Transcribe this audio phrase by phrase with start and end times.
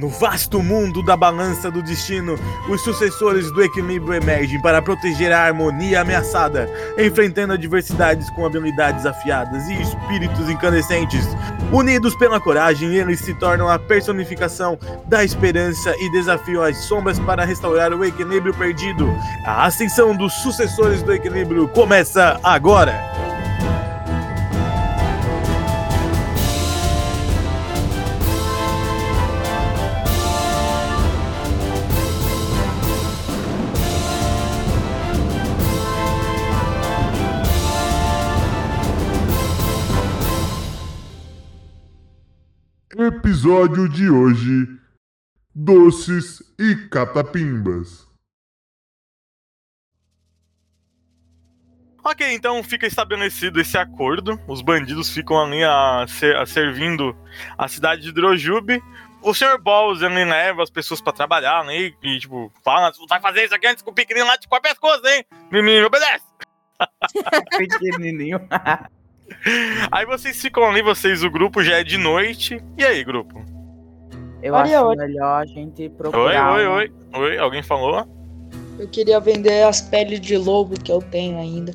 [0.00, 2.38] No vasto mundo da balança do destino,
[2.70, 9.68] os sucessores do equilíbrio emergem para proteger a harmonia ameaçada, enfrentando adversidades com habilidades afiadas
[9.68, 11.28] e espíritos incandescentes.
[11.70, 17.44] Unidos pela coragem, eles se tornam a personificação da esperança e desafiam as sombras para
[17.44, 19.06] restaurar o equilíbrio perdido.
[19.44, 23.09] A ascensão dos sucessores do equilíbrio começa agora!
[43.60, 44.68] Episódio de hoje:
[45.54, 48.08] Doces e Catapimbas.
[52.02, 54.40] Ok, então fica estabelecido esse acordo.
[54.48, 57.14] Os bandidos ficam ali a, ser, a servindo
[57.58, 58.82] a cidade de Drojube.
[59.20, 59.60] O Sr.
[59.60, 63.66] Balls ele leva as pessoas pra trabalhar né, e, tipo, fala: vai fazer isso aqui
[63.66, 65.22] antes que o pequenininho lá te corte as coisas, hein?
[65.52, 66.24] Me obedece!
[67.58, 68.40] Pequenininho.
[69.90, 72.62] Aí vocês ficam ali, vocês, o grupo já é de noite.
[72.76, 73.44] E aí, grupo?
[74.42, 75.06] Eu Olha, acho olha.
[75.06, 76.54] melhor a gente Oi, procurar.
[76.54, 76.92] oi, um- oi.
[77.14, 78.06] Oi, alguém falou?
[78.78, 81.72] Eu queria vender as peles de lobo que eu tenho ainda.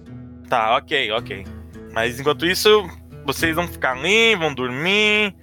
[0.49, 1.45] Tá, ok, ok.
[1.93, 2.69] Mas enquanto isso,
[3.25, 5.35] vocês vão ficar ali, vão dormir.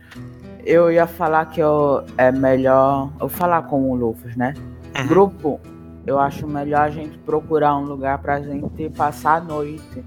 [0.65, 4.55] Eu ia falar que eu, é melhor eu falar com o Lufus, né?
[4.99, 5.07] Uhum.
[5.07, 5.61] Grupo,
[6.07, 10.05] eu acho melhor a gente procurar um lugar pra gente passar a noite.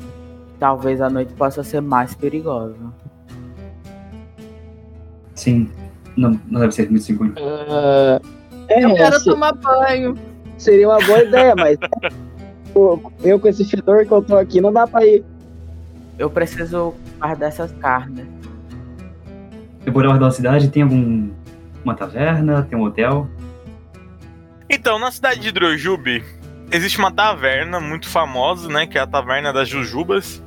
[0.60, 2.76] Talvez a noite possa ser mais perigosa.
[5.34, 5.70] Sim,
[6.18, 7.34] não, não deve ser muito seguro.
[7.38, 8.20] Ah,
[8.70, 10.16] é, Eu quero se- tomar banho.
[10.58, 11.78] seria uma boa ideia, mas
[12.76, 15.24] eu- eu com esse fedor que eu tô aqui não dá pra ir.
[16.18, 18.26] Eu preciso guardar essas carnes.
[19.86, 21.30] Eu vou ao redor da cidade, tem algum.
[21.84, 23.28] uma taverna, tem um hotel.
[24.70, 26.24] Então, na cidade de Drojube,
[26.72, 28.88] existe uma taverna muito famosa, né?
[28.88, 30.42] Que é a Taverna das Jujubas.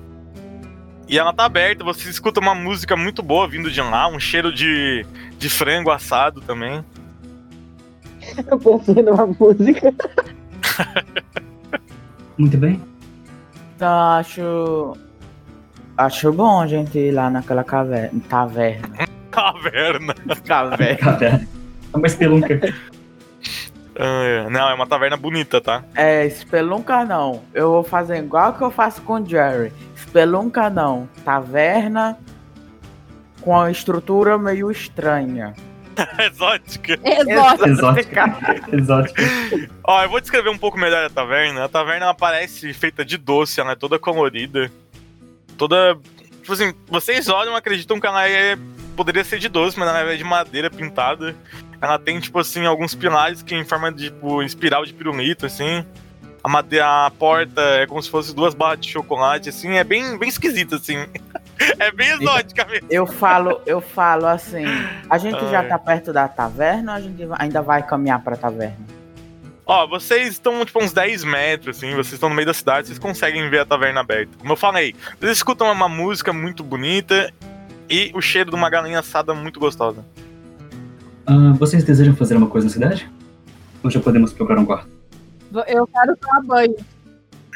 [1.09, 4.53] E ela tá aberta, você escuta uma música muito boa vindo de lá, um cheiro
[4.53, 5.07] de,
[5.39, 6.85] de frango assado também.
[8.47, 9.95] Eu pensei numa música.
[12.37, 12.81] Muito bem.
[13.75, 14.97] Então acho.
[15.97, 18.21] Acho bom a gente ir lá naquela caverna.
[18.29, 18.89] Taverna.
[19.31, 20.15] Taverna.
[20.45, 20.97] Caverna.
[20.97, 21.49] Caverna.
[21.93, 22.61] É uma espelunca.
[24.01, 24.49] Ah, é.
[24.49, 25.83] Não, é uma taverna bonita, tá?
[25.97, 27.43] É, espelunca não.
[27.53, 29.73] Eu vou fazer igual que eu faço com o Jerry.
[30.09, 31.07] Espelunca não.
[31.23, 32.19] Taverna
[33.43, 35.53] com a estrutura meio estranha.
[36.19, 36.99] Exótica.
[37.05, 37.69] Exótico.
[37.69, 38.39] Exótica.
[38.73, 39.23] Exótica.
[39.85, 41.65] Ó, eu vou descrever um pouco melhor a taverna.
[41.65, 44.73] A taverna ela parece feita de doce, ela é toda colorida.
[45.59, 45.99] Toda.
[46.41, 48.57] Tipo assim, vocês olham e acreditam que ela é.
[48.97, 51.37] Poderia ser de doce, mas ela é de madeira pintada.
[51.83, 55.85] Ela tem, tipo assim, alguns pilares que em forma de tipo, espiral de pirulito, assim.
[56.57, 59.77] A, a porta é como se fosse duas barras de chocolate, assim.
[59.77, 61.07] É bem, bem esquisito, assim.
[61.81, 62.87] É bem exótica mesmo.
[62.89, 64.65] Eu falo, eu falo assim.
[65.11, 65.69] A gente já Ai.
[65.69, 68.87] tá perto da taverna ou a gente ainda vai caminhar pra taverna?
[69.67, 72.99] Ó, vocês estão, tipo, uns 10 metros, assim, vocês estão no meio da cidade, vocês
[72.99, 74.33] conseguem ver a taverna aberta.
[74.39, 77.31] Como eu falei, vocês escutam uma música muito bonita
[77.91, 80.03] e o cheiro de uma galinha assada muito gostosa.
[81.27, 83.11] Ah, vocês desejam fazer uma coisa na cidade?
[83.83, 84.98] Ou já podemos procurar um quarto?
[85.67, 86.77] Eu quero tomar banho.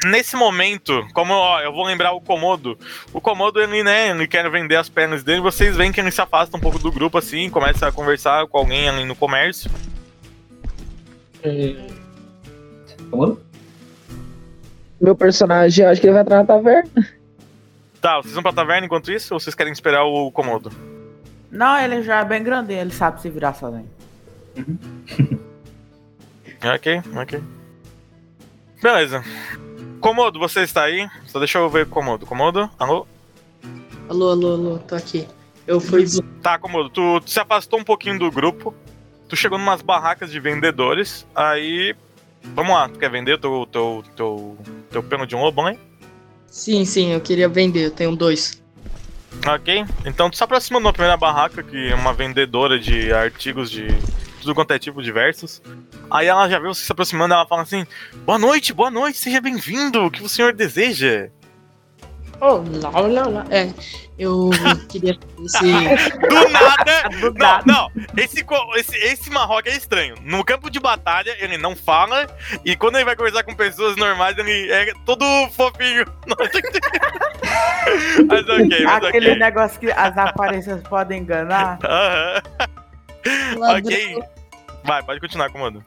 [0.05, 2.77] Nesse momento, como ó, eu vou lembrar o Komodo,
[3.13, 6.19] o Komodo, ele, né, ele quer vender as pernas dele, vocês veem que ele se
[6.19, 9.71] afasta um pouco do grupo, assim, começa a conversar com alguém ali no comércio.
[13.09, 13.39] Como?
[14.99, 17.07] Meu personagem, eu acho que ele vai entrar na taverna.
[18.01, 20.69] Tá, vocês vão pra taverna enquanto isso, ou vocês querem esperar o Komodo?
[21.49, 23.89] Não, ele já é bem grandinho, ele sabe se virar sozinho.
[26.65, 27.43] Ok, ok.
[28.83, 29.23] Beleza.
[30.01, 31.09] Komodo, você está aí?
[31.27, 32.25] Só deixa eu ver o Komodo.
[32.25, 32.69] Komodo?
[32.77, 33.07] Alô?
[34.09, 35.25] Alô, alô, alô, tô aqui.
[35.65, 36.03] Eu fui.
[36.41, 38.75] Tá, Komodo, tu, tu se afastou um pouquinho do grupo.
[39.29, 41.25] Tu chegou numas barracas de vendedores.
[41.33, 41.95] Aí.
[42.53, 44.57] Vamos lá, tu quer vender teu, teu, teu,
[44.91, 45.77] teu pelo de um lobo, né?
[46.45, 48.61] Sim, sim, eu queria vender, eu tenho dois.
[49.47, 49.85] Ok.
[50.05, 53.87] Então tu se aproxima uma primeira barraca, que é uma vendedora de artigos de
[54.43, 55.61] tudo quanto é tipo diversos.
[56.11, 57.85] Aí ela já viu você se aproximando, ela fala assim:
[58.25, 60.05] Boa noite, boa noite, seja bem-vindo.
[60.05, 61.29] O que o senhor deseja?
[62.41, 63.45] Oh, lá, lá, lá.
[63.49, 63.71] É,
[64.19, 64.49] eu
[64.89, 65.17] queria
[65.47, 66.09] saber se.
[66.19, 67.09] Do nada!
[67.21, 67.63] Do Não, nada.
[67.65, 67.91] não.
[68.17, 68.43] Esse,
[68.75, 70.15] esse, esse Marroca é estranho.
[70.21, 72.27] No campo de batalha, ele não fala.
[72.65, 76.05] E quando ele vai conversar com pessoas normais, ele é todo fofinho.
[76.27, 76.49] mas
[78.49, 79.39] ok, mas Aquele ok.
[79.39, 81.79] negócio que as aparências podem enganar.
[81.83, 82.41] Aham.
[83.57, 83.77] Ladrão.
[83.87, 84.23] Ok.
[84.83, 85.83] Vai, pode continuar, Komodo.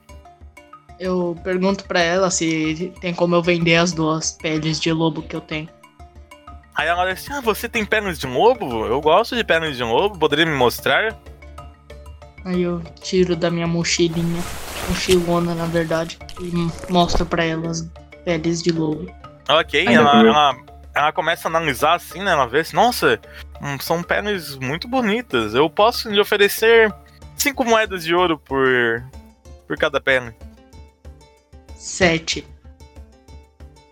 [0.99, 5.37] Eu pergunto pra ela se tem como eu vender as duas peles de lobo que
[5.37, 5.69] eu tenho.
[6.75, 8.87] Aí ela olha assim: Ah, você tem pernas de lobo?
[8.87, 11.17] Eu gosto de pernas de lobo, poderia me mostrar?
[12.45, 14.43] Aí eu tiro da minha mochilinha,
[14.89, 17.91] mochilona na verdade, e mostro pra ela as
[18.25, 19.11] peles de lobo.
[19.49, 20.57] Ok, ela, ela,
[20.95, 22.33] ela começa a analisar assim, né?
[22.33, 23.21] Ela vê assim, nossa,
[23.61, 25.55] hum, são pernas muito bonitas.
[25.55, 26.93] Eu posso lhe oferecer
[27.37, 28.67] cinco moedas de ouro por,
[29.67, 30.35] por cada perna.
[31.77, 32.47] Sete.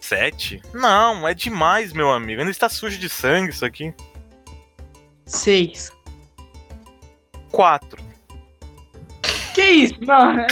[0.00, 0.62] Sete?
[0.72, 2.40] Não, é demais, meu amigo.
[2.40, 3.94] Ainda está sujo de sangue isso aqui.
[5.26, 5.90] Seis.
[7.50, 8.02] Quatro.
[9.54, 9.94] Que isso?
[10.00, 10.46] Não, é-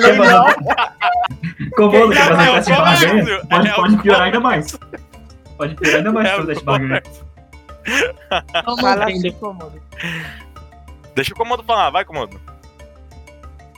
[0.00, 3.46] Quer fazer- Komodo, quer fazer É teste de barganha?
[3.48, 4.78] Pode, é o pode piorar ainda mais.
[5.58, 7.02] Pode piorar ainda mais É se o for teste de barganha.
[8.64, 9.82] Vamos Fala assim, cômodo.
[11.16, 12.40] Deixa o Komodo falar, vai, Komodo.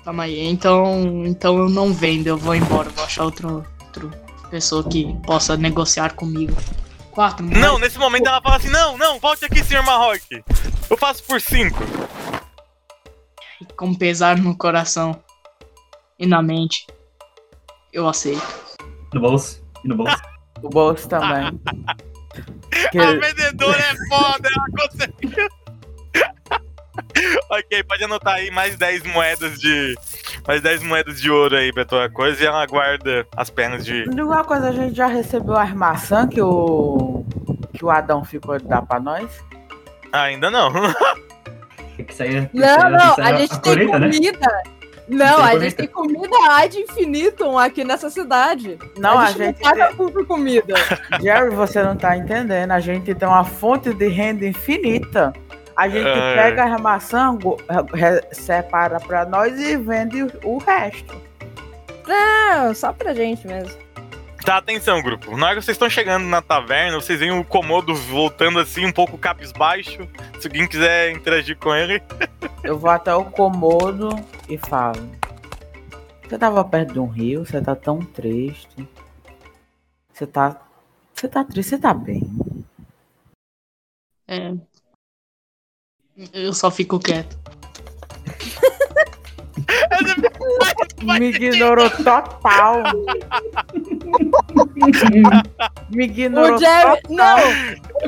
[0.05, 0.47] Calma aí.
[0.47, 2.91] Então, então eu não vendo, eu vou embora.
[2.91, 4.11] Vou achar outro, outro
[4.51, 6.55] pessoa que possa negociar comigo.
[7.13, 7.45] Quatro.
[7.47, 10.23] mas- Não, nesse momento ela fala assim: não, não, volte aqui, senhor Marrock.
[10.91, 11.79] Eu faço por cinco.
[13.77, 15.21] Com pesar no coração
[16.19, 16.87] e na mente,
[17.93, 18.43] eu aceito.
[19.15, 19.63] No bolso.
[19.85, 20.17] E no bolso.
[20.63, 21.59] O bolso também.
[22.93, 25.49] Que- A vendedora é foda, ela conseguiu.
[27.51, 29.95] Ok, pode anotar aí mais 10 moedas de.
[30.47, 34.05] Mais 10 moedas de ouro aí pra tua coisa e ela guarda as pernas de.
[34.09, 37.25] De uma coisa, a gente já recebeu as maçãs que o.
[37.75, 39.29] que o Adão ficou de dar pra nós.
[40.13, 40.73] Ah, ainda não.
[41.97, 42.49] Tem que sair.
[42.49, 44.11] que Não, sair- não, tem que a gente a tem colheita, né?
[44.11, 44.63] comida.
[45.09, 48.79] Não, Tem a gente tem comida ad infinitum aqui nessa cidade.
[48.99, 49.63] Não, a a gente, gente.
[49.65, 50.75] não paga por comida.
[51.21, 52.73] Jerry, você não tá entendendo.
[52.73, 55.33] A gente tem uma fonte de renda infinita.
[55.79, 56.35] A gente É.
[56.35, 56.65] pega
[57.37, 57.57] go-
[57.95, 61.15] re- separa pra nós e vende o resto.
[62.05, 63.79] Não, só pra gente mesmo.
[64.45, 65.37] Tá, atenção, grupo.
[65.37, 68.93] Na hora que vocês estão chegando na taverna, vocês veem o Komodo voltando assim, um
[68.93, 70.09] pouco cabisbaixo.
[70.41, 72.03] Se alguém quiser interagir com ele.
[72.65, 74.09] Eu vou até o comodo
[74.49, 75.09] e falo.
[76.29, 78.89] Você tava perto de um rio, você tá tão triste.
[80.13, 80.57] Você tá.
[81.15, 82.23] Você tá triste, você tá bem.
[84.27, 84.55] É.
[86.33, 87.37] Eu só fico quieto.
[91.19, 92.83] Me ignorou total.
[95.91, 97.03] Me ignorou O Jerry.
[97.03, 97.17] total.
[97.17, 97.39] Não!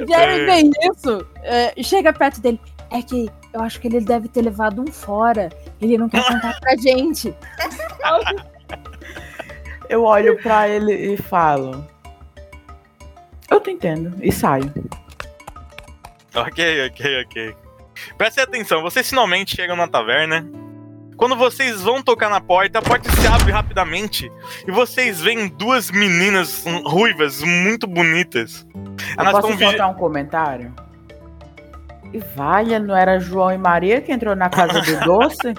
[0.03, 2.61] O Jerry vê isso é, chega perto dele.
[2.91, 5.49] É que eu acho que ele deve ter levado um fora.
[5.81, 7.35] Ele não quer contar pra gente.
[9.89, 11.85] Eu olho pra ele e falo.
[13.51, 14.15] Eu te entendo.
[14.23, 14.73] E saio.
[16.35, 17.55] Ok, ok, ok.
[18.17, 20.47] Prestem atenção, vocês finalmente chegam na taverna.
[21.17, 24.33] Quando vocês vão tocar na porta, a porta se abre rapidamente
[24.67, 28.67] e vocês veem duas meninas ruivas muito bonitas.
[28.75, 30.75] Eu Elas posso soltar um comentário?
[32.13, 35.55] E valha, não era João e Maria que entrou na casa do doce?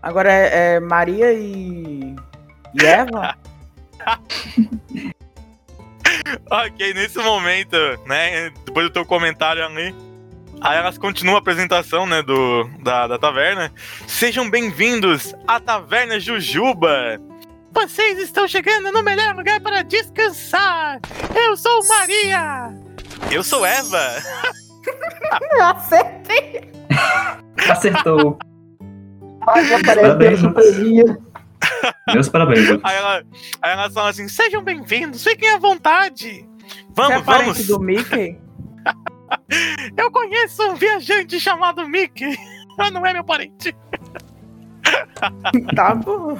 [0.00, 2.14] Agora é, é Maria e.
[2.74, 3.36] e Eva?
[6.50, 7.76] Ok, nesse momento,
[8.06, 8.50] né?
[8.64, 9.94] Depois do teu comentário ali.
[10.60, 13.72] Aí elas continuam a apresentação, né, do, da, da taverna.
[14.06, 17.20] Sejam bem-vindos à Taverna Jujuba.
[17.72, 21.00] Vocês estão chegando no melhor lugar para descansar.
[21.34, 22.74] Eu sou Maria.
[23.30, 24.00] Eu sou Eva.
[25.62, 26.72] Acertei!
[27.70, 28.36] Acertou.
[29.44, 30.40] Parabéns.
[32.12, 32.68] Meus parabéns.
[32.82, 33.22] Aí, ela,
[33.62, 36.44] aí elas falam assim: sejam bem-vindos, fiquem à vontade.
[36.68, 37.66] Você Vamos, é parente vamos.
[37.68, 38.47] do Mickey?
[39.96, 42.36] Eu conheço um viajante chamado Mickey.
[42.76, 43.74] Mas não é meu parente.
[45.74, 46.38] Tá bom.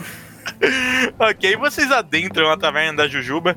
[1.19, 3.57] ok, vocês adentram a taverna da Jujuba.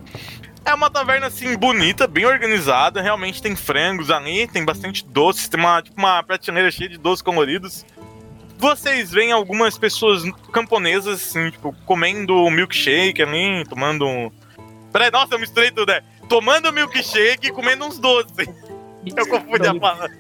[0.63, 3.01] É uma taverna assim bonita, bem organizada.
[3.01, 7.22] Realmente tem frangos ali, tem bastante doces, tem uma, tipo, uma prateleira cheia de doces
[7.22, 7.86] coloridos.
[8.58, 14.31] Vocês veem algumas pessoas camponesas, assim, tipo, comendo milkshake ali, tomando um.
[14.91, 16.03] Peraí, nossa, eu misturei tudo, é.
[16.29, 18.48] Tomando milkshake e comendo uns doces.
[19.05, 20.12] Eu confundi a palavra.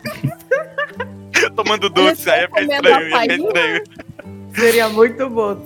[1.55, 3.47] Tomando doce, aí ia ficar comendo estranho, ia ficar apainha?
[3.47, 3.83] estranho.
[4.53, 5.61] Seria muito bom.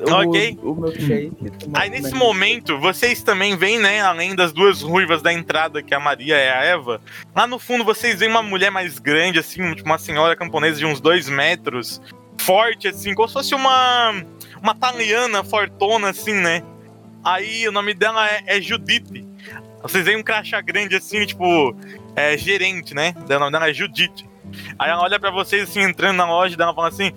[0.00, 0.58] O, Ok.
[0.62, 1.36] O milkshake.
[1.74, 5.96] Aí nesse momento, vocês também veem, né, além das duas ruivas da entrada, que é
[5.96, 7.00] a Maria e a Eva,
[7.36, 10.86] lá no fundo vocês veem uma mulher mais grande, assim, tipo uma senhora camponesa de
[10.86, 12.00] uns dois metros,
[12.40, 14.24] forte, assim, como se fosse uma,
[14.62, 16.62] uma italiana fortona, assim, né?
[17.22, 19.29] Aí o nome dela é, é Judite.
[19.82, 21.74] Vocês veem um crachá grande, assim, tipo,
[22.14, 23.14] é, gerente, né?
[23.16, 24.28] O nome dela é Judite.
[24.78, 27.12] Aí ela olha pra vocês, assim, entrando na loja dela, fala assim,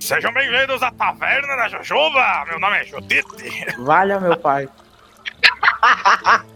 [0.00, 2.44] Sejam bem-vindos à Taverna da Jojoba!
[2.48, 3.24] Meu nome é Judite.
[3.78, 4.68] Valha, meu pai.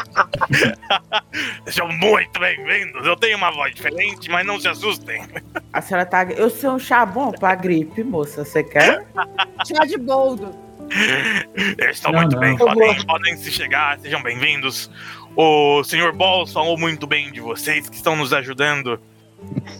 [1.64, 3.06] Sejam muito bem-vindos.
[3.06, 5.26] Eu tenho uma voz diferente, mas não se assustem.
[5.72, 6.24] A senhora tá.
[6.24, 8.44] Eu sou um chá bom pra gripe, moça.
[8.44, 9.04] Você quer?
[9.66, 10.54] Chá de boldo.
[11.90, 12.40] Estão Não, muito não.
[12.40, 14.90] bem, podem, podem se chegar, sejam bem-vindos.
[15.36, 16.12] O Sr.
[16.12, 19.00] Balls falou muito bem de vocês que estão nos ajudando.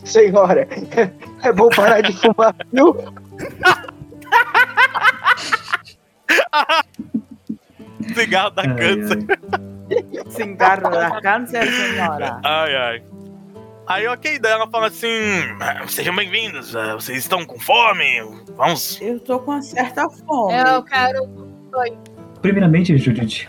[0.05, 0.67] Senhora,
[1.45, 2.97] é bom parar de fumar, viu?
[8.15, 9.19] Cigarro da Ai, câncer.
[9.29, 10.25] ai.
[10.31, 12.41] Cigarro da câncer, senhora.
[12.45, 13.03] Ai, ai.
[13.87, 15.09] Aí, ok, daí ela fala assim:
[15.61, 18.05] "Ah, sejam bem-vindos, ah, vocês estão com fome?
[18.57, 19.01] Vamos.
[19.01, 20.55] Eu tô com uma certa fome.
[20.55, 21.29] Eu quero.
[22.41, 23.49] Primeiramente, Judite,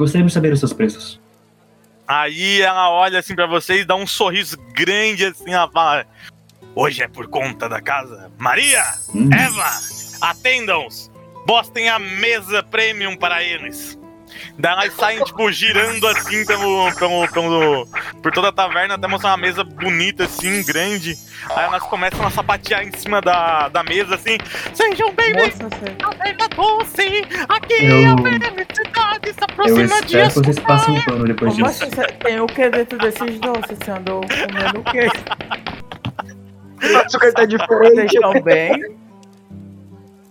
[0.00, 1.20] gostaríamos de saber os seus preços.
[2.08, 6.04] Aí ela olha assim pra vocês, dá um sorriso grande assim, ela fala:
[6.74, 8.30] Hoje é por conta da casa.
[8.38, 8.82] Maria,
[9.14, 9.70] Hum, Eva,
[10.20, 11.10] atendam-os.
[11.46, 13.98] Bostem a mesa premium para eles.
[14.58, 17.86] Daí elas saem, tipo, girando assim pelo, pelo, pelo,
[18.22, 21.16] por toda a taverna até mostrar uma mesa bonita, assim, grande.
[21.56, 24.36] Aí elas começam a sapatear em cima da, da mesa, assim.
[24.74, 25.58] Sejam bem-vindos
[26.56, 27.22] Doce!
[27.48, 31.56] Aqui Eu- a felicidade se Eu aproxima de espero que vocês passem um pano depois
[31.56, 31.86] disso.
[31.86, 33.78] você tem o que dentro desses doces?
[33.82, 35.08] Você andou comendo o quê?
[36.92, 38.14] O açúcar tá Vocês diferente.
[38.14, 38.96] estão bem?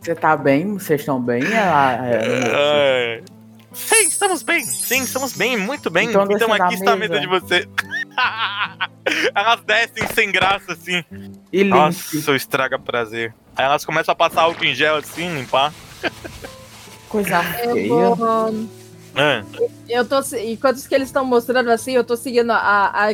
[0.01, 0.73] Você tá bem?
[0.73, 1.43] Vocês estão bem?
[1.51, 3.21] Ela, é?
[3.85, 3.95] É.
[3.95, 4.63] Sim, estamos bem.
[4.63, 6.09] Sim, estamos bem, muito bem.
[6.09, 7.67] Então Então, aqui está a mesa de você.
[9.35, 11.03] elas descem sem graça, assim.
[11.51, 11.63] E.
[11.63, 13.33] Nossa, seu estraga prazer.
[13.55, 15.73] Aí elas começam a passar álcool em gel assim, limpar.
[17.07, 17.89] Coisa Eu feia.
[18.15, 18.69] vou.
[19.15, 19.43] Ah,
[19.87, 20.19] Eu tô.
[20.37, 22.91] Enquanto isso que eles estão mostrando assim, eu tô seguindo a.
[22.93, 23.09] a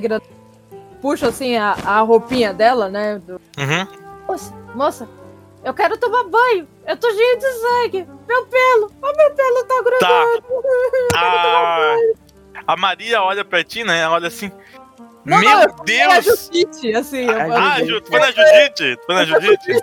[1.01, 3.19] Puxo assim a, a roupinha dela, né?
[3.19, 3.87] do- uhum.
[4.27, 5.09] Moça, moça,
[5.65, 6.67] eu quero tomar banho.
[6.87, 8.07] Eu tô cheio de sangue.
[8.27, 8.91] Meu pelo.
[9.01, 10.43] Oh, meu pelo tá grudado.
[11.15, 11.95] A,
[12.73, 13.99] a Maria olha pra ti, né?
[13.99, 14.51] Ela olha assim.
[15.25, 16.25] Não, Meu não, eu fui a Deus!
[16.25, 17.25] Judite, assim.
[17.25, 18.95] eu Ah, falei, Ah, Ju, tu foi na Judite?
[18.97, 19.79] Tu foi na Judite?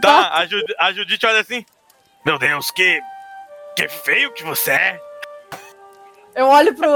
[0.00, 1.66] Tá, a, Ju, a Judite olha assim.
[2.24, 3.00] Meu Deus, que.
[3.76, 5.00] Que feio que você é.
[6.36, 6.88] Eu olho pro.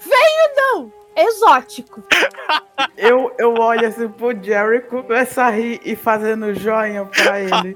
[0.00, 0.92] Veio não!
[1.16, 2.02] Exótico.
[2.96, 7.74] Eu, eu olho assim pro Jerry, começo a rir e fazendo joinha pra ele.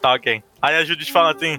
[0.00, 0.42] Tá, ok.
[0.60, 1.58] Aí a Judite fala assim: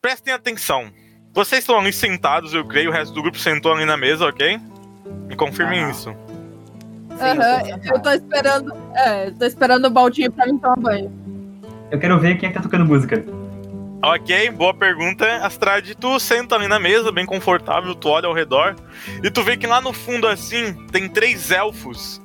[0.00, 0.92] Prestem atenção.
[1.32, 4.58] Vocês estão ali sentados, eu creio, o resto do grupo sentou ali na mesa, ok?
[5.26, 5.90] Me confirmem Ah.
[5.90, 6.25] isso.
[7.16, 8.72] Sim, Aham, eu tô eu tô esperando.
[8.94, 11.12] É, tô esperando o baldinho pra mim tomar banho.
[11.90, 13.24] Eu quero ver quem é que tá tocando música.
[14.02, 15.26] Ok, boa pergunta.
[15.38, 18.76] Astrad, tu senta ali na mesa, bem confortável, tu olha ao redor
[19.22, 22.20] e tu vê que lá no fundo, assim, tem três elfos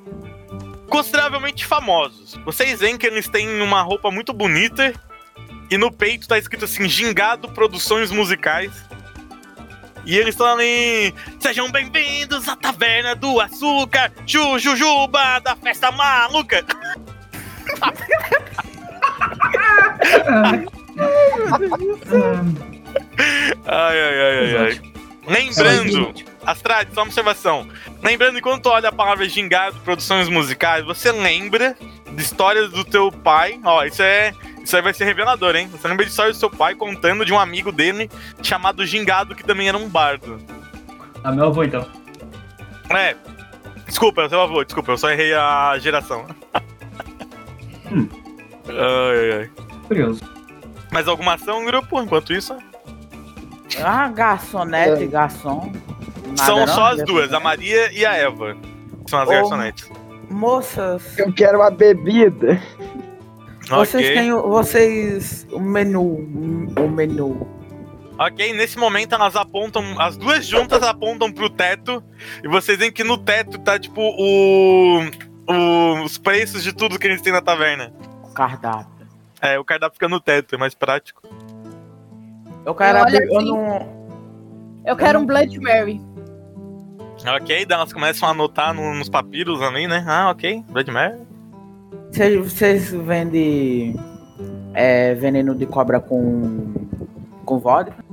[0.90, 2.38] consideravelmente famosos.
[2.46, 4.94] Vocês veem que eles têm uma roupa muito bonita
[5.72, 8.72] e no peito tá escrito assim, Gingado Produções Musicais.
[10.06, 16.66] E eles estão ali, sejam bem-vindos à Taverna do Açúcar, Jujuba da Festa Maluca.
[23.68, 24.82] Ai, ai, ai, ai, ai.
[25.28, 26.14] Lembrando,
[26.46, 27.68] Astrad, só uma observação.
[28.02, 31.78] Lembrando, enquanto olha a palavra gingado, produções musicais, você lembra
[32.12, 33.60] de histórias do teu pai.
[33.64, 34.34] Ó, isso é.
[34.64, 35.68] Isso aí vai ser revelador, hein?
[35.72, 38.10] Você lembra de histórias do seu pai contando de um amigo dele
[38.44, 40.40] chamado Gingado, que também era um bardo.
[41.24, 41.86] Ah, meu avô então.
[42.90, 43.16] É.
[43.88, 46.26] Desculpa, é o seu avô, desculpa, eu só errei a geração.
[47.92, 48.08] Hum.
[48.70, 49.50] Ai, ai, ai.
[49.88, 50.22] curioso.
[50.92, 52.56] Mais alguma ação, grupo, enquanto isso?
[53.84, 55.72] Ah, garçonete, garçom.
[56.28, 56.68] Nada São não?
[56.68, 58.56] só as duas, a Maria e a Eva.
[59.08, 59.90] São as Ô, garçonetes.
[60.30, 62.62] Moças, Eu quero uma bebida.
[63.78, 64.16] Vocês Ok.
[64.16, 66.04] têm o, vocês, o menu,
[66.78, 67.48] o menu.
[68.18, 72.04] Ok, nesse momento elas apontam, as duas juntas apontam pro teto,
[72.44, 75.00] e vocês veem que no teto tá tipo o,
[75.50, 77.92] o- os preços de tudo que eles têm na taverna.
[78.24, 79.08] O cardápio.
[79.42, 81.24] É, o cardápio fica no teto, é mais prático.
[82.64, 83.48] Eu quero Eu abrir, eu assim.
[83.50, 84.02] não...
[84.86, 86.00] Eu quero um Blood Mary.
[87.26, 90.04] Ok, daí elas começam a anotar no- nos papiros ali, né?
[90.08, 91.18] Ah, ok, Blood Mary.
[92.12, 93.96] Vocês, vocês vendem
[94.74, 96.74] é, veneno de cobra com,
[97.46, 98.04] com vodka?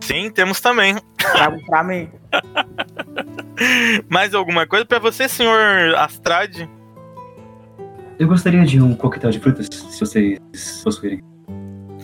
[0.00, 0.96] Sim, temos também.
[1.18, 2.08] Trago pra mim.
[4.08, 6.68] Mais alguma coisa pra você, senhor Astrade?
[8.18, 10.38] Eu gostaria de um coquetel de frutas, se vocês
[10.82, 11.20] possuírem.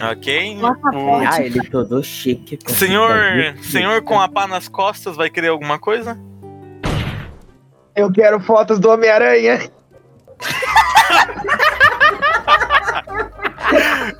[0.00, 0.58] Ok.
[0.60, 2.58] O Ah, ele todo chique.
[2.66, 3.10] senhor,
[3.62, 6.18] senhor com a pá nas costas vai querer alguma coisa?
[7.94, 9.70] Eu quero fotos do Homem-Aranha.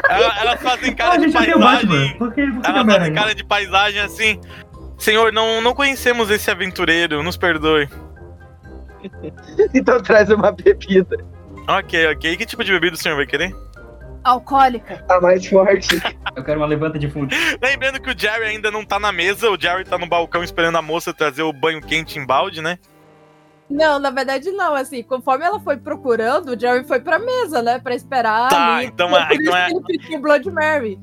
[0.09, 1.59] Ela- Elas fazem cara Ah, de Batman.
[1.66, 2.16] paisagem.
[2.18, 4.40] Por que quer fazem cara de paisagem assim.
[4.99, 7.88] Senhor, não, não conhecemos esse aventureiro, nos perdoe.
[9.75, 11.16] Então traz uma bebida.
[11.68, 12.37] Ok, ok.
[12.37, 13.52] Que tipo de bebida o senhor vai querer?
[14.23, 15.04] Alcoólica.
[15.09, 16.00] A mais forte.
[16.37, 17.35] Eu quero uma levanta de fundo.
[17.61, 20.78] Lembrando que o Jerry ainda não tá na mesa, o Jerry tá no balcão esperando
[20.78, 22.78] a moça trazer o banho quente em balde, né?
[23.72, 27.78] Não, na verdade não, assim, conforme ela foi procurando, o Jerry foi pra mesa, né,
[27.78, 28.86] pra esperar Tá, ali.
[28.86, 31.00] então é- então é- ele Blood Mary.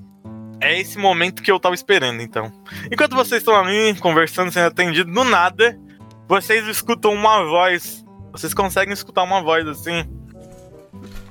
[0.61, 2.51] É esse momento que eu tava esperando, então.
[2.91, 5.79] Enquanto vocês estão ali conversando, sendo atendido, do nada,
[6.27, 8.05] vocês escutam uma voz.
[8.33, 10.03] Vocês conseguem escutar uma voz assim.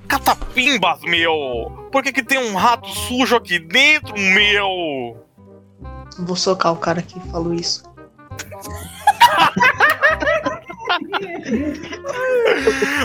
[0.09, 1.89] Catapimbas, meu!
[1.93, 5.23] Por que, que tem um rato sujo aqui dentro, meu?
[6.21, 7.83] Vou socar o cara que falou isso.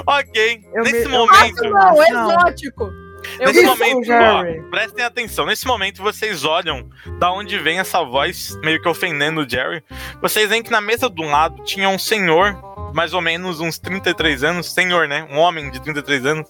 [0.06, 1.64] Ok, Eu nesse me- eu- momento.
[1.64, 2.32] Não, Não.
[2.32, 2.92] exótico.
[3.40, 5.46] Eu Nesse momento, ó, prestem atenção.
[5.46, 9.82] Nesse momento, vocês olham da onde vem essa voz, meio que ofendendo o Jerry.
[10.22, 12.54] Vocês veem que na mesa do lado tinha um senhor,
[12.94, 14.74] mais ou menos uns 33 anos.
[14.74, 15.26] Senhor, né?
[15.32, 16.48] Um homem de 33 anos.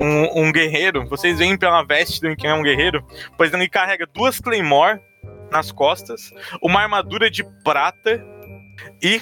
[0.00, 1.08] Um, um guerreiro.
[1.08, 3.04] Vocês veem pela veste de quem é um guerreiro.
[3.36, 5.00] Pois ele carrega duas Claymore
[5.50, 6.30] nas costas,
[6.62, 8.22] uma armadura de prata
[9.02, 9.20] e.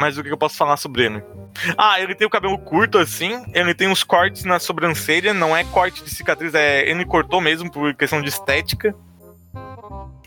[0.00, 1.22] Mas o que eu posso falar sobre ele?
[1.76, 5.64] Ah, ele tem o cabelo curto assim, ele tem uns cortes na sobrancelha, não é
[5.64, 8.94] corte de cicatriz, é ele cortou mesmo por questão de estética.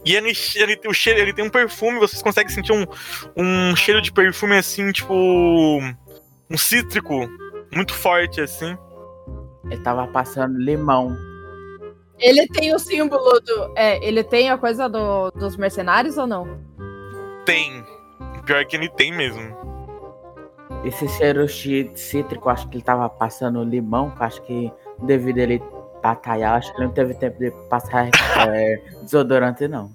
[0.04, 2.86] E ele, ele tem o cheiro, ele tem um perfume, vocês conseguem sentir um,
[3.38, 5.14] um cheiro de perfume assim, tipo
[6.50, 7.30] um cítrico
[7.72, 8.76] muito forte assim.
[9.70, 11.16] Ele tava passando limão.
[12.20, 13.74] Ele tem o símbolo do.
[13.76, 16.60] É, ele tem a coisa do- dos mercenários ou não?
[17.46, 17.84] Tem.
[18.46, 19.56] Pior que ele tem mesmo.
[20.84, 24.72] Esse cheiro chi- cítrico, acho que ele tava passando limão, acho que
[25.04, 25.64] devido a ele
[26.02, 28.10] batalhar, acho que ele não teve tempo de passar
[28.50, 29.92] é, desodorante, não.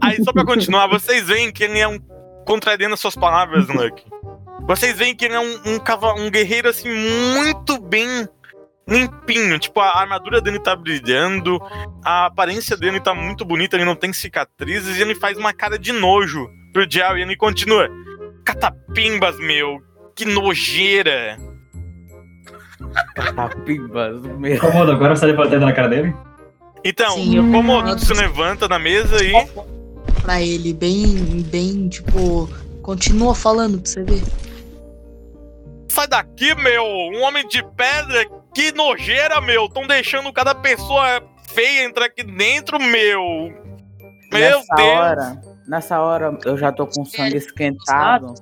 [0.00, 1.98] Aí, só pra continuar, vocês veem que ele é um.
[2.44, 4.06] Contrariando as suas palavras, Lucky.
[4.66, 6.88] Vocês veem que ele é um, um, um guerreiro, assim,
[7.34, 8.26] muito bem
[8.86, 9.58] limpinho.
[9.58, 11.58] Tipo, a armadura dele tá brilhando,
[12.02, 15.78] a aparência dele tá muito bonita, ele não tem cicatrizes, e ele faz uma cara
[15.78, 17.88] de nojo pro Jerry e ele continua.
[18.48, 19.78] Catapimbas, meu!
[20.16, 21.36] Que nojeira!
[23.14, 24.58] Catapimbas, meu.
[24.58, 26.14] Comodo, agora você tá levantando na cara dele?
[26.82, 29.32] Então, Sim, eu- como o se levanta da mesa e.
[30.22, 32.48] Pra ele, bem, bem, tipo,
[32.80, 34.22] continua falando pra você ver.
[35.90, 36.84] Sai daqui, meu!
[36.84, 38.24] Um homem de pedra!
[38.54, 39.68] Que nojeira, meu!
[39.68, 43.52] Tão deixando cada pessoa feia entrar aqui dentro, meu!
[44.32, 44.88] Meu nessa Deus!
[44.88, 48.34] hora, nessa hora eu já tô com o sangue esquentado.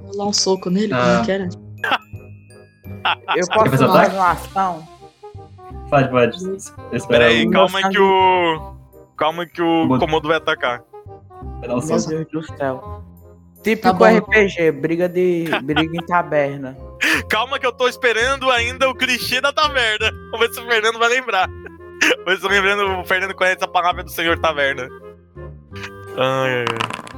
[0.00, 1.14] Vou dar um soco nele, Ah.
[1.14, 1.48] como que era?
[3.36, 4.86] Eu posso fazer uma ação?
[5.90, 6.36] Pode, pode.
[6.92, 8.74] Espera o calma meu que o.
[9.16, 10.82] Calma que o Vou- Komodo vai atacar.
[11.58, 11.98] Vai dar um Meu.
[11.98, 13.02] Deus do céu.
[13.62, 14.10] Típico Tá.
[14.10, 16.76] RPG, briga de briga em taberna.
[17.28, 20.10] Calma que eu tô esperando ainda o clichê da taverna.
[20.30, 21.48] Vamos ver se o Fernando vai lembrar.
[21.48, 24.88] Vamos ver se o, lembrando, o Fernando conhece a palavra do senhor taverna.
[26.16, 27.12] Ai, ai, ai.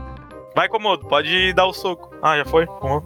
[0.54, 2.14] Vai, Komodo, pode dar o soco.
[2.22, 2.66] Ah, já foi?
[2.66, 3.04] Komodo.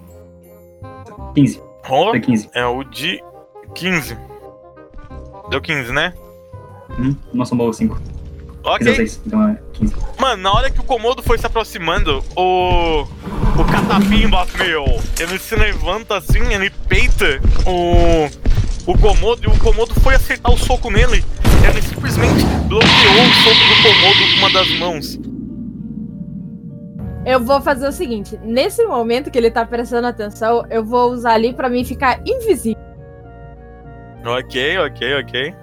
[1.35, 1.63] 15.
[1.85, 2.11] Rolou?
[2.11, 2.51] Foi 15.
[2.55, 3.23] É o de
[3.75, 4.17] 15.
[5.51, 6.13] Deu 15, né?
[6.99, 7.95] Hum, não somou 5.
[7.97, 8.07] Fiz
[8.65, 8.95] Ok.
[8.95, 9.95] 6, então é 15.
[10.19, 13.07] Mano, na hora que o Komodo foi se aproximando, o.
[13.59, 14.85] O Catapimbas, meu,
[15.19, 18.27] ele se levanta assim, ele peita o.
[18.91, 21.25] o Komodo e o Komodo foi acertar o soco nele.
[21.67, 25.19] Ele simplesmente bloqueou o soco do Komodo com uma das mãos.
[27.29, 31.35] Eu vou fazer o seguinte: nesse momento que ele tá prestando atenção, eu vou usar
[31.35, 32.83] ali pra mim ficar invisível.
[34.25, 35.55] Ok, ok, ok.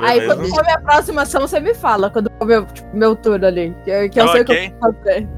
[0.00, 0.36] Aí Beleza.
[0.36, 3.74] quando for minha próxima ação, você me fala, quando for meu, tipo, meu turno ali.
[3.84, 5.28] Que, que eu sei o que eu vou fazer.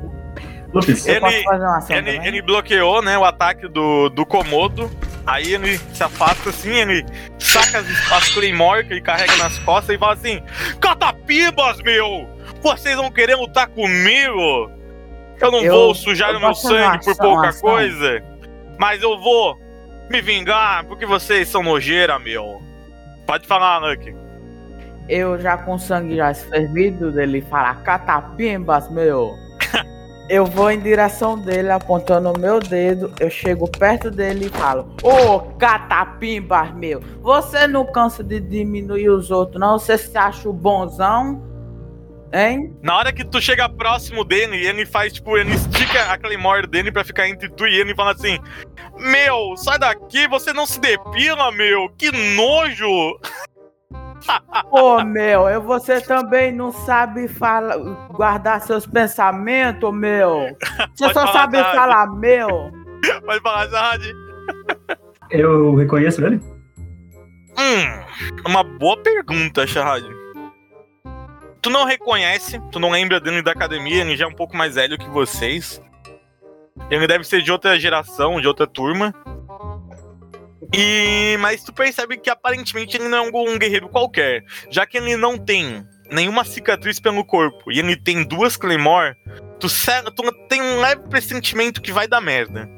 [0.75, 4.91] Lupis, Ele- posso fazer uma ação Ele, ele bloqueou, né, o ataque do, do Komodo.
[5.25, 7.07] Aí ele se afasta assim, ele
[7.39, 10.43] saca as, as Claymore que ele carrega nas costas e fala assim:
[10.81, 12.29] Catapibas, meu!
[12.61, 14.80] Vocês vão querer lutar comigo?
[15.41, 18.23] Eu não Eu- vou sujar o meu sangue por pouca coisa.
[18.79, 19.57] Mas eu vou
[20.11, 22.61] me vingar porque vocês são nojeira, meu.
[23.27, 24.15] Pode falar, Lucky.
[25.09, 29.35] Eu já com sangue já fervido dele falar catapimbas, meu.
[30.29, 33.13] Eu vou em direção dele, apontando o meu dedo.
[33.19, 37.01] Eu chego perto dele e falo: Ô, catapimbas, meu.
[37.21, 39.77] Você não cansa de diminuir os outros, não?
[39.77, 41.43] Você se acha o bonzão?
[42.33, 42.77] Hein?
[42.83, 46.93] Na hora que tu chega próximo dele, ele faz, tipo, ele estica a Claymore dele
[46.93, 48.39] pra ficar entre tu e ele e fala assim:
[48.99, 53.19] Meu, sai daqui, você não se depila, meu, que nojo!
[54.71, 57.77] Ô, meu, eu, você também não sabe fala,
[58.11, 60.57] guardar seus pensamentos, meu.
[60.95, 61.77] Você só falar, sabe Tade.
[61.77, 62.71] falar, meu.
[63.25, 64.03] Pode falar, Zahad.
[65.31, 66.41] eu reconheço ele?
[67.59, 70.20] Hum, uma boa pergunta, Shahad.
[71.63, 74.75] Tu não reconhece, tu não lembra dele da academia, ele já é um pouco mais
[74.75, 75.81] velho que vocês.
[76.91, 79.15] Ele deve ser de outra geração, de outra turma.
[80.73, 85.17] E mas tu percebe que aparentemente ele não é um, guerreiro qualquer, já que ele
[85.17, 89.15] não tem nenhuma cicatriz pelo corpo e ele tem duas Claymore,
[89.59, 92.69] tu, tu tem um leve pressentimento que vai dar merda.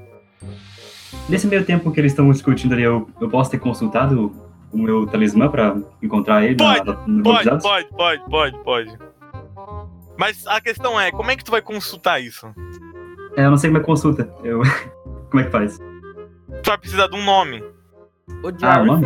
[1.29, 4.42] Nesse meio tempo que eles estão discutindo ali, eu, eu posso ter consultado
[4.73, 8.99] o meu talismã pra encontrar ele Pode, na, Pode, pode, pode, pode, pode.
[10.19, 12.47] Mas a questão é, como é que tu vai consultar isso?
[13.37, 14.29] É, eu não sei como é que consulta.
[14.45, 14.63] Eu...
[15.31, 15.79] como é que faz?
[16.63, 17.63] Tu vai precisar de um nome.
[18.43, 19.03] O Ah, Jerry mano.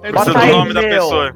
[0.00, 0.90] Precisa Bota do aí, nome da meu.
[0.90, 1.34] pessoa.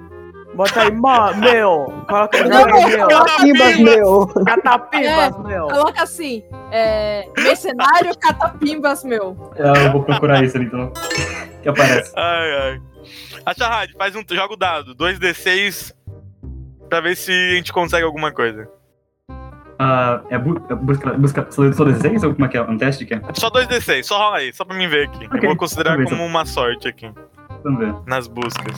[0.55, 2.05] Bota aí, meu.
[2.09, 3.09] Coloca aí, Não, meu.
[3.09, 4.27] Catapimbas, meu.
[4.45, 5.67] Catapimbas, meu.
[5.69, 9.37] Coloca assim: é, mercenário catapimbas, meu.
[9.57, 10.93] É, eu vou procurar isso ali então.
[11.63, 12.13] Que aparece.
[12.17, 12.83] Ai, ai.
[13.45, 14.23] A Shahad, faz um.
[14.31, 14.95] Joga o dado.
[14.95, 15.93] 2d6
[16.89, 18.69] pra ver se a gente consegue alguma coisa.
[19.79, 22.63] Ah, é, bu é busca, busca só 16 ou como é que é?
[22.63, 23.21] Um teste que é?
[23.35, 25.27] Só 2d6, só rola aí, só pra mim ver aqui.
[25.27, 27.11] Ok, Eu vou considerar ver, como uma sorte aqui,
[27.65, 27.93] Vamos ver.
[28.07, 28.77] nas buscas.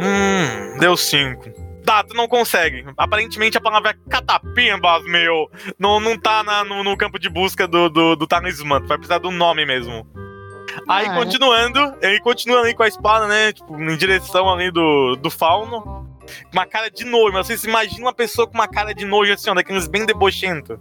[0.00, 1.64] Hum, deu 5.
[1.86, 2.84] Tá, tu não consegue.
[2.98, 5.50] Aparentemente a palavra é catapimbas, meu.
[5.78, 8.80] Não, não tá na- no, no campo de busca do, do, do talismã.
[8.80, 10.06] Tu vai precisar do nome mesmo.
[10.88, 13.52] Aí, Ah, continuando, ele continua ali com a espada, né?
[13.52, 16.08] Tipo, em direção ali do, do fauno.
[16.52, 17.32] Uma cara de nojo.
[17.32, 20.80] Mas vocês imaginam uma pessoa com uma cara de nojo assim, ó, daqueles bem debochento.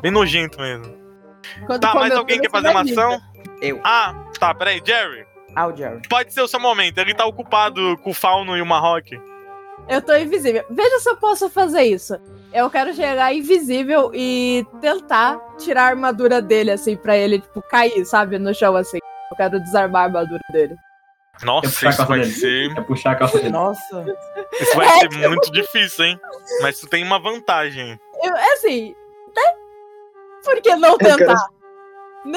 [0.00, 0.94] Bem nojento mesmo.
[1.66, 3.20] Quando Tá, mais alguém quer fazer uma ação?
[3.60, 3.80] Eu.
[3.84, 5.26] Ah, tá, peraí, Jerry.
[5.54, 6.00] Ah, o Jerry.
[6.08, 6.98] Pode ser o seu momento.
[6.98, 9.20] Ele tá ocupado com o fauno e o Marroque.
[9.88, 10.64] Eu tô invisível.
[10.70, 12.16] Veja se eu posso fazer isso.
[12.52, 18.04] Eu quero chegar invisível e tentar tirar a armadura dele, assim, pra ele, tipo, cair,
[18.04, 18.98] sabe, no chão, assim.
[19.30, 20.76] Eu quero desarmar a armadura dele.
[21.42, 22.32] Nossa, puxar a isso calça vai dele.
[22.32, 22.70] ser.
[22.78, 23.50] É puxar a calça dele.
[23.50, 24.04] Nossa.
[24.60, 26.20] Isso vai É, ser tipo- muito difícil, hein?
[26.62, 27.98] Mas tu tem uma vantagem.
[28.22, 28.94] Eu, é assim,
[29.34, 29.42] né?
[30.44, 31.46] Por que não Eu quero- tentar?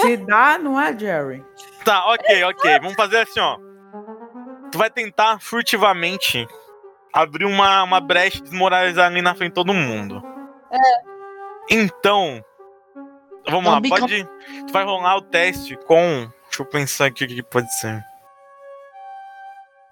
[0.02, 1.44] Se dá, não é, Jerry?
[1.84, 2.80] Tá, ok, ok.
[2.80, 3.58] Vamos fazer assim, ó.
[4.72, 6.48] Tu vai tentar furtivamente
[7.12, 10.24] abrir uma, uma brecha e desmoralizar ali na frente de todo mundo.
[10.72, 10.78] É.
[11.70, 12.42] Então.
[13.50, 14.24] Vamos lá, pode.
[14.68, 16.30] Tu vai rolar o teste com.
[16.54, 18.06] Deixa eu pensar aqui o que pode ser.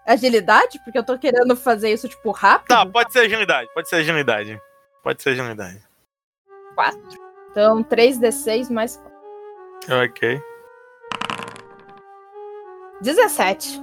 [0.06, 0.80] Agilidade?
[0.84, 2.68] Porque eu tô querendo fazer isso, tipo, rápido.
[2.68, 4.62] Tá, pode ser agilidade, pode ser agilidade.
[5.02, 5.82] Pode ser agilidade.
[7.50, 9.02] Então, 3d6 mais
[9.90, 10.40] Ok.
[13.02, 13.82] 17.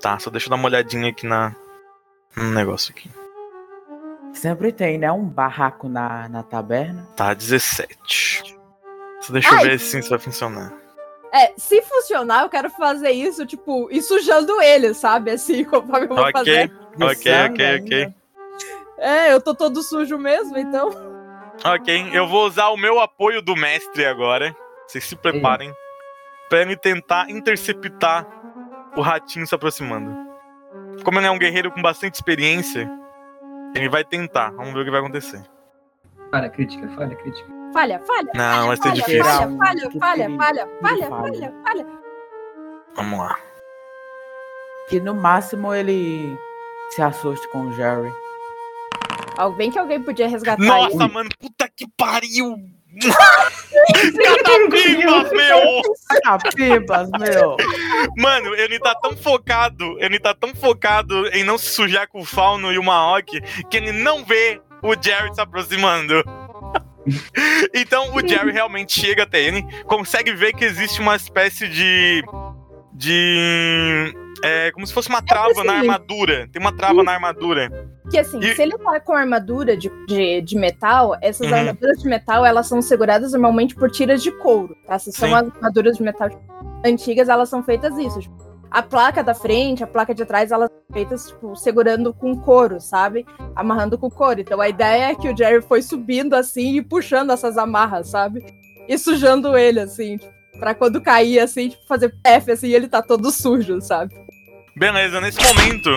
[0.00, 1.54] Tá, só deixa eu dar uma olhadinha aqui na.
[2.34, 3.10] No negócio aqui.
[4.32, 5.12] Sempre tem, né?
[5.12, 7.06] Um barraco na, na taberna.
[7.14, 8.56] Tá, 17.
[9.20, 9.64] Só deixa eu Ai.
[9.64, 10.87] ver se isso vai funcionar.
[11.38, 15.30] É, se funcionar, eu quero fazer isso, tipo, e sujando ele, sabe?
[15.30, 16.72] Assim, conforme eu vou Ok, fazer.
[17.00, 17.84] Ok, ok, ainda.
[17.84, 18.14] ok.
[18.98, 20.90] É, eu tô todo sujo mesmo, então.
[21.64, 24.54] Ok, eu vou usar o meu apoio do mestre agora.
[24.86, 25.72] Vocês se preparem.
[26.48, 28.26] Pra ele tentar interceptar
[28.96, 30.16] o ratinho se aproximando.
[31.04, 32.90] Como ele é um guerreiro com bastante experiência,
[33.74, 34.50] ele vai tentar.
[34.52, 35.42] Vamos ver o que vai acontecer.
[36.30, 37.57] Falha crítica, falha crítica.
[37.72, 38.30] Falha, falha.
[38.34, 39.24] Não, vai ser falha, difícil.
[39.24, 41.54] falha, falha, falha, falha, falha, falha.
[41.64, 41.86] falha.
[42.96, 43.38] Vamos lá.
[44.88, 46.36] que no máximo ele
[46.90, 48.10] se assuste com o Jerry.
[49.36, 51.12] Alguém que alguém podia resgatar Nossa, ele.
[51.12, 52.56] mano, puta que pariu!
[54.24, 55.82] Catapimbas, meu!
[56.22, 57.56] Catapibas, meu.
[58.16, 62.24] Mano, ele tá tão focado, ele tá tão focado em não se sujar com o
[62.24, 66.24] Fauno e o Maok que ele não vê o Jerry se aproximando.
[67.74, 72.22] então o Jerry realmente chega até ele, consegue ver que existe uma espécie de.
[72.92, 74.14] de.
[74.44, 75.80] É, como se fosse uma trava na assim.
[75.80, 76.48] armadura.
[76.52, 77.68] Tem uma trava na armadura.
[78.08, 81.54] Que assim, E- se ele tá com armadura de, de, de metal, essas Uhum.
[81.56, 84.96] armaduras de metal, elas são seguradas normalmente por tiras de couro, tá?
[84.98, 85.34] Se são Sim.
[85.34, 86.30] as armaduras de metal
[86.86, 88.20] antigas, elas são feitas isso.
[88.20, 88.36] tipo,
[88.70, 92.80] a placa da frente, a placa de trás, elas são feitas, tipo, segurando com couro,
[92.80, 93.26] sabe?
[93.56, 94.40] Amarrando com couro.
[94.40, 98.44] Então a ideia é que o Jerry foi subindo assim e puxando essas amarras, sabe?
[98.88, 103.02] E sujando ele, assim, tipo, pra quando cair, assim, tipo, fazer F, assim, ele tá
[103.02, 104.14] todo sujo, sabe?
[104.76, 105.90] Beleza, nesse momento,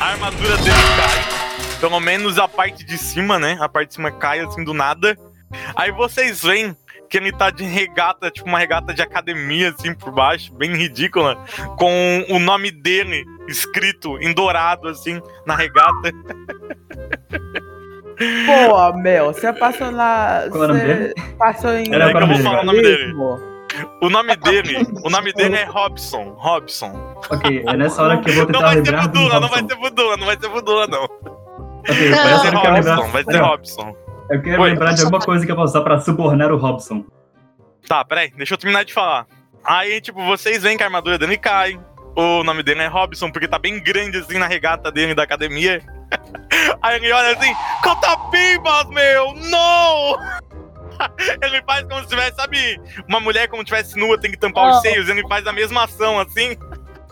[0.00, 1.80] a armadura dele cai.
[1.80, 3.58] Pelo menos a parte de cima, né?
[3.60, 5.18] A parte de cima cai assim do nada.
[5.74, 6.76] Aí vocês veem
[7.12, 11.36] que ele tá de regata, tipo uma regata de academia, assim, por baixo, bem ridícula,
[11.76, 16.10] com o nome dele escrito em dourado, assim, na regata.
[18.46, 20.44] Pô, meu, você passou lá.
[20.50, 21.14] Qual é o nome você dele?
[21.36, 21.92] Passou em.
[21.92, 23.12] Era que eu vou falar o nome dele.
[24.00, 26.34] O nome dele, o nome dele é Robson.
[26.38, 27.14] Robson.
[27.30, 29.58] Ok, é nessa hora que eu vou Não tentar vai ser lembrar Budula, não vai
[29.58, 31.04] ser Budula, não vai ser Budula, não.
[31.04, 32.24] Ok, Não.
[32.24, 32.54] Vai ser.
[32.54, 34.01] Robson, vai ser Robson.
[34.32, 34.70] Eu quero Oi.
[34.70, 37.04] lembrar de alguma coisa que eu posso usar pra subornar o Robson.
[37.86, 39.26] Tá, peraí, deixa eu terminar de falar.
[39.62, 41.78] Aí, tipo, vocês veem que a armadura dele cai.
[42.16, 45.82] O nome dele é Robson, porque tá bem grande assim na regata dele da academia.
[46.82, 49.34] Aí ele olha assim, Catapimbas, meu!
[49.50, 50.18] Não!
[51.42, 54.70] Ele faz como se tivesse, sabe, uma mulher como se tivesse nua, tem que tampar
[54.70, 54.80] os Oh.
[54.82, 56.54] seios, ele faz a mesma ação assim.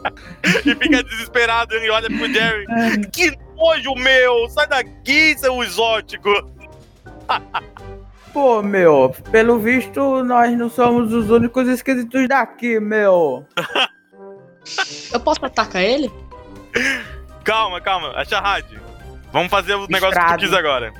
[0.64, 2.66] e fica desesperado, ele olha pro Jerry.
[3.11, 4.48] Que nojo, meu!
[4.50, 6.30] Sai daqui, seu exótico!
[8.32, 13.44] Pô, meu, pelo visto, nós não somos os únicos esquisitos daqui, meu.
[15.12, 16.10] Eu posso atacar ele?
[17.42, 18.64] Calma, calma, a Shahad.
[19.32, 20.92] Vamos fazer o negócio que tu quis agora.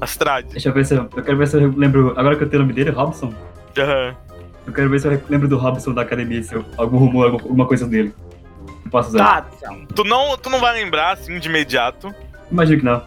[0.00, 0.48] Astrade.
[0.48, 2.12] Deixa eu ver se eu, eu quero ver se eu lembro.
[2.18, 3.32] Agora que eu tenho o nome dele, Robson.
[3.78, 4.14] Aham.
[4.66, 7.42] Eu quero ver se eu lembro do Robson da academia, se eu, algum rumor, alguma
[7.44, 8.12] alguma coisa dele.
[8.84, 9.42] Eu posso usar.
[9.42, 12.14] Tá, Tu não, tu não vai lembrar assim de imediato.
[12.50, 13.02] Imagino que não.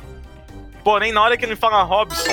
[0.84, 2.32] Porém, na hora que ele fala Robson,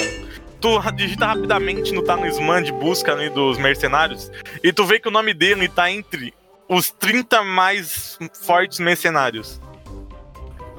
[0.60, 4.30] tu digita rapidamente no talismã de busca ali dos mercenários
[4.62, 6.32] e tu vê que o nome dele tá entre
[6.68, 9.60] os 30 mais fortes mercenários.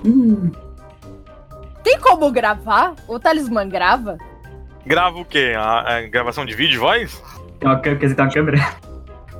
[0.05, 0.51] Hum,
[1.83, 2.93] Tem como gravar?
[3.07, 4.17] O talismã grava?
[4.85, 5.53] Grava o quê?
[5.57, 7.21] A, a gravação de vídeo e voz?
[7.59, 8.75] tem uma, quer dizer, tem uma câmera.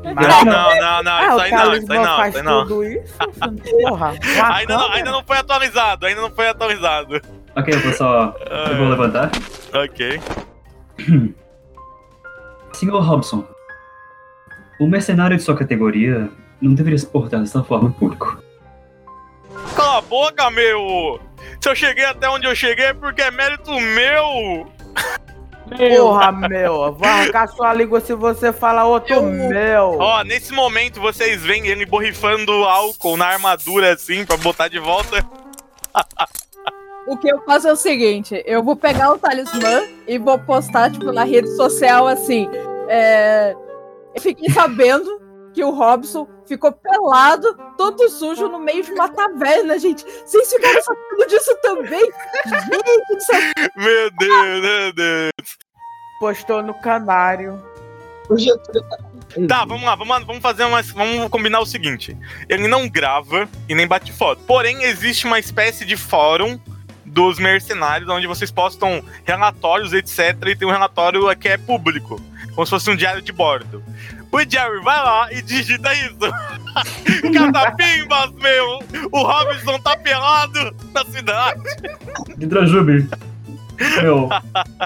[0.03, 2.43] Não, não, não, não, Ah, isso o aí não, isso aí não, faz isso aí
[2.43, 2.61] não.
[2.67, 3.13] tudo isso?
[3.89, 4.13] Porra,
[4.53, 7.21] Ainda não, ainda não foi atualizado, ainda não foi atualizado.
[7.57, 8.35] Ok, eu vou só.
[8.69, 9.31] Eu vou levantar.
[9.73, 10.21] Ok.
[12.73, 13.43] Senhor Robson,
[14.79, 16.29] o mercenário de sua categoria
[16.61, 18.41] não deveria se portar dessa forma em público.
[19.75, 21.19] Cala a boca, meu!
[21.61, 24.71] Se eu cheguei até onde eu cheguei é porque é mérito meu!
[25.97, 29.97] Porra, meu, vou arrancar sua língua se você falar outro Eu- meu.
[29.99, 35.25] Ó, nesse momento vocês veem ele borrifando álcool na armadura assim pra botar de volta.
[37.07, 40.91] O que eu faço é o seguinte: eu vou pegar o talismã e vou postar,
[40.91, 42.47] tipo, na rede social assim.
[42.89, 43.55] É...
[44.13, 45.21] Eu fiquei sabendo
[45.53, 50.03] que o Robson ficou pelado, todo sujo, no meio de uma taverna, gente.
[50.25, 52.11] Vocês ficaram sabendo disso também?
[52.45, 53.71] Gente.
[53.75, 55.57] Meu Deus, meu Deus.
[56.19, 57.61] Postou no canário.
[59.47, 60.89] Tá, vamos lá, vamos, lá, vamos fazer umas.
[60.91, 62.17] Vamos combinar o seguinte:
[62.49, 64.41] ele não grava e nem bate foto.
[64.43, 66.59] Porém, existe uma espécie de fórum
[67.17, 70.37] dos mercenários, onde vocês postam relatórios, etc.
[70.45, 72.21] E tem um relatório que é público,
[72.53, 73.83] como se fosse um diário de bordo.
[74.31, 76.19] O Jerry vai lá e digita isso.
[77.33, 78.79] Catapimbas, meu!
[79.11, 81.63] O Robinson tá pelado na cidade.
[82.37, 83.09] De Drajube.
[83.99, 84.29] Meu,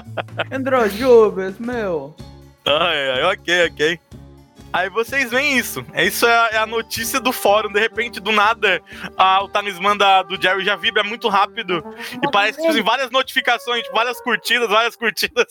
[0.50, 2.16] Androjubes, meu.
[2.64, 4.00] Ai, ai, ok, ok.
[4.72, 5.84] Aí vocês veem isso.
[5.92, 7.70] É Isso é a, é a notícia do fórum.
[7.72, 8.80] De repente, do nada,
[9.18, 11.84] a- o talismã da- do Jerry já vibra muito rápido.
[12.22, 15.46] E parece que fazem várias notificações, várias curtidas, várias curtidas.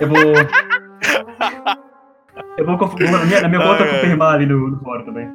[0.00, 0.18] eu vou.
[2.58, 2.76] Eu vou,
[3.10, 3.94] na minha, na minha conta Ai, ai.
[4.00, 5.28] confirmar ali no, no fórum também.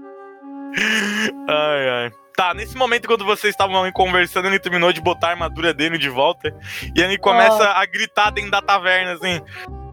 [1.48, 2.12] Ai, ai.
[2.36, 5.98] Tá, nesse momento, quando vocês estavam ali conversando, ele terminou de botar a armadura dele
[5.98, 6.54] de volta.
[6.96, 9.42] E ele começa a gritar dentro da taverna assim: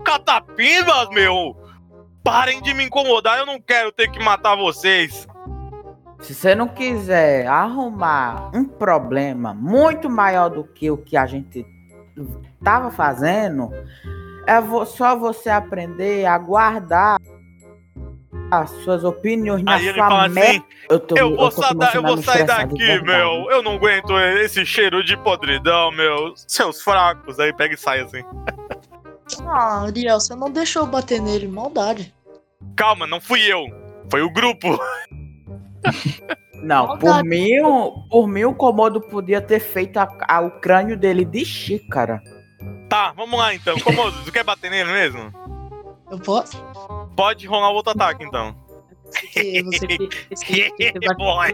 [0.05, 1.57] Catapimbas, meu!
[2.27, 5.27] Parem de me incomodar, eu não quero ter que matar vocês.
[6.21, 11.65] Se você não quiser arrumar um problema muito maior do que o que a gente
[12.65, 13.71] tava fazendo,
[14.47, 17.17] é só você aprender a guardar
[18.51, 20.49] as suas opiniões na Aí ele sua fala mente.
[20.49, 23.51] assim: eu, tô, Eu vou, sa- eu a vou sair daqui, meu.
[23.51, 26.33] Eu não aguento esse cheiro de podridão, meu.
[26.37, 27.39] Seus fracos.
[27.39, 28.25] Aí pega e sai assim.
[29.45, 32.15] Ah, Ariel, você não deixou eu bater nele, maldade.
[32.77, 33.65] Calma, não fui eu.
[34.11, 34.79] Foi o grupo.
[36.63, 40.97] Não, por mim, o- por mim o Komodo podia ter feito a- a- o crânio
[40.97, 42.21] dele de xícara.
[42.89, 43.79] Tá, vamos lá então.
[43.81, 45.33] Comodo, tu quer bater nele mesmo?
[46.11, 46.57] Eu posso?
[47.17, 48.55] Pode rolar outro ataque então.
[49.05, 49.87] Você você
[50.31, 51.53] você você vai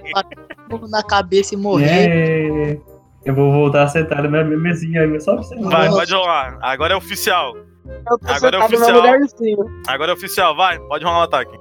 [0.88, 1.88] na cabeça e morrer.
[2.08, 2.78] É,
[3.24, 5.70] eu vou voltar a sentar na minha mesinha aí, só observar.
[5.70, 5.98] Vai, Nossa.
[5.98, 6.58] pode rolar.
[6.62, 7.54] Agora é oficial.
[7.85, 8.90] Eu tô Agora é oficial.
[8.92, 9.64] lugar de cima.
[9.88, 10.79] Agora é oficial, vai.
[10.79, 11.59] Pode rolar o ataque.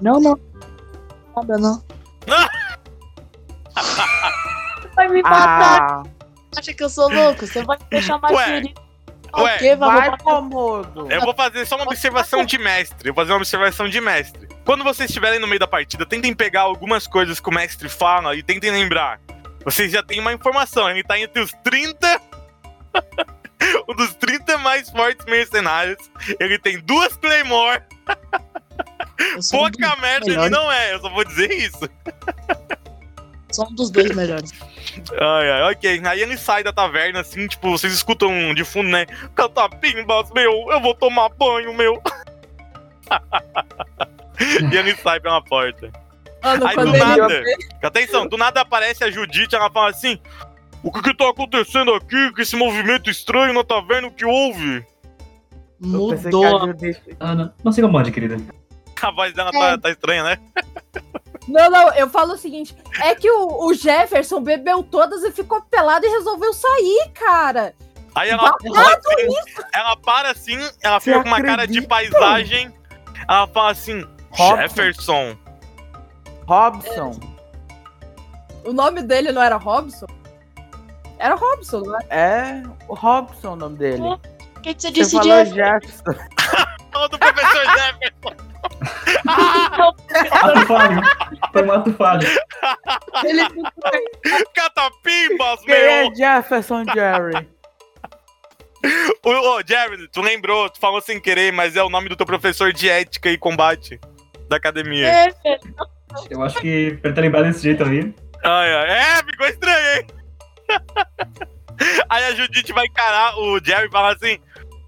[0.00, 0.38] Não, não.
[1.36, 1.82] Nada, não.
[2.28, 2.48] Ah!
[4.94, 5.80] Vai me matar.
[5.80, 6.02] Ah,
[6.56, 7.46] Acha que eu sou louco?
[7.46, 8.72] Você vai me deixar mais Ué, feliz.
[9.38, 9.76] ué, o quê?
[9.76, 11.10] Vai, vai, vai, Komodo.
[11.10, 13.08] Eu vou fazer só uma observação de mestre.
[13.08, 14.46] Eu vou fazer uma observação de mestre.
[14.64, 18.34] Quando vocês estiverem no meio da partida, tentem pegar algumas coisas que o mestre fala
[18.36, 19.18] e tentem lembrar.
[19.64, 20.90] Vocês já têm uma informação.
[20.90, 22.20] Ele tá entre os 30.
[23.88, 25.98] um dos 30 mais fortes mercenários.
[26.40, 27.82] Ele tem duas Claymore.
[29.20, 30.50] Um, Pouca dos merda ele melhores.
[30.50, 30.94] não é.
[30.94, 31.88] Eu só vou dizer isso.
[33.52, 34.52] sou um dos dois melhores.
[35.20, 36.02] Ai, ai, ok.
[36.04, 39.06] Aí ele sai da taverna, assim, tipo, vocês escutam de fundo, né?
[39.34, 42.02] Catapimbas, meu, eu vou tomar banho, meu.
[44.72, 45.90] e ele sai pela porta.
[46.42, 47.42] Mano, Aí do ele nada,
[47.82, 50.18] atenção, do nada aparece a Judite, ela fala assim:
[50.82, 54.08] O que que tá acontecendo aqui com esse movimento estranho na taverna?
[54.08, 54.84] O que houve?
[55.80, 56.66] Que Mudou.
[56.66, 58.36] Judite- Ah, não, se incomode, querida.
[59.00, 60.38] A voz dela tá, tá estranha, né?
[61.48, 65.60] Não, não, eu falo o seguinte: é que o, o Jefferson bebeu todas e ficou
[65.62, 67.74] pelado e resolveu sair, cara.
[68.14, 69.00] Aí ela, ela,
[69.72, 71.88] ela para assim, ela Você fica com uma cara de acredita?
[71.88, 72.72] paisagem.
[73.28, 74.56] Ela fala assim: Robson.
[74.56, 75.36] Jefferson.
[76.46, 77.20] Robson.
[78.64, 80.06] O nome dele não era Robson?
[81.22, 82.04] Era Robson, não é?
[82.10, 84.02] É o Robson o nome dele.
[84.02, 85.54] O que, que você Você disse, falou Jeff?
[85.54, 86.28] Jefferson.
[86.92, 88.52] Fala do professor Jefferson.
[90.32, 91.00] Ato falho.
[91.52, 92.28] Foi um ato falho.
[93.24, 93.42] Ele
[94.54, 96.14] Catapimbas, Quem é meu!
[96.16, 97.48] Jefferson Jerry?
[99.24, 102.26] Ô, ô, Jerry, tu lembrou, tu falou sem querer, mas é o nome do teu
[102.26, 104.00] professor de ética e combate
[104.48, 105.06] da academia.
[105.06, 105.32] é,
[106.28, 108.12] Eu acho que pra ele ter lembrado desse jeito aí.
[108.44, 108.90] Ai, ai.
[108.90, 110.06] É, ficou estranho, hein?
[112.08, 114.38] Aí a Judite vai encarar o Jerry e fala assim: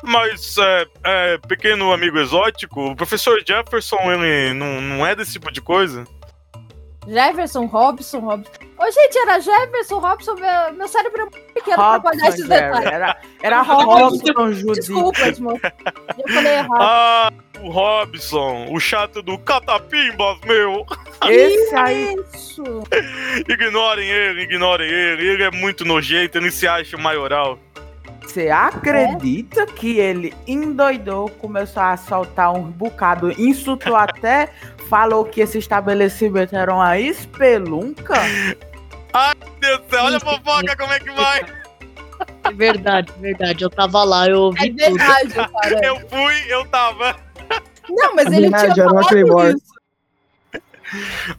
[0.02, 5.50] Mas, é, é, pequeno amigo exótico, o professor Jefferson, ele não, não é desse tipo
[5.50, 6.04] de coisa?
[7.06, 8.50] Jefferson, Robson, Robson.
[8.78, 10.34] Ô, gente, era Jefferson, Robson.
[10.34, 12.92] Meu, meu cérebro é muito pequeno pra guardar esses Robson detalhes.
[12.92, 14.80] Era, era Robson, Robson Judite.
[14.80, 15.60] Desculpa, irmão.
[16.18, 16.80] Eu falei errado.
[16.80, 17.30] Ah,
[17.64, 20.86] o Robson, o chato do Catapimbas, meu!
[21.26, 22.14] Esse aí.
[22.34, 22.62] Isso.
[23.48, 27.58] Ignorem ele, ignorem ele, ele é muito nojento, ele se acha maioral.
[28.22, 34.50] Você acredita que ele endoidou, começou a soltar um bocado, insultou até,
[34.88, 38.14] falou que esse estabelecimento era uma espelunca?
[38.22, 41.44] Meu Deus do céu, olha a fofoca como é que vai!
[42.44, 43.64] é verdade, verdade.
[43.64, 44.98] Eu tava lá, eu ouvi É tudo.
[44.98, 45.86] verdade, cara.
[45.86, 47.23] Eu fui, eu tava.
[47.88, 49.74] Não, mas ele tinha falado isso.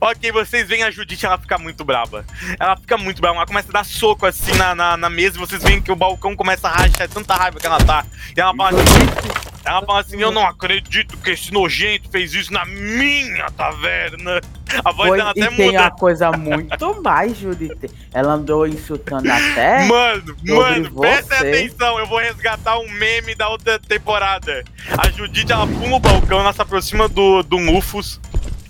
[0.02, 2.26] Ok, vocês veem a Judite, ela fica muito braba.
[2.60, 5.40] Ela fica muito brava, ela começa a dar soco assim na, na, na mesa e
[5.40, 8.06] vocês veem que o balcão começa a rachar, é tanta raiva que ela tá.
[8.36, 12.54] E ela fala assim, ela fala assim, eu não acredito que esse nojento fez isso
[12.54, 14.40] na minha taverna.
[14.84, 15.82] A voz Foi, dela e até tem muda.
[15.82, 17.90] uma coisa muito mais, Judite.
[18.14, 19.86] Ela andou insultando até.
[19.86, 21.34] Mano, mano, você.
[21.34, 24.64] atenção, eu vou resgatar um meme da outra temporada.
[24.98, 28.22] A Judite, ela pula o balcão, ela se aproxima do, do Mufus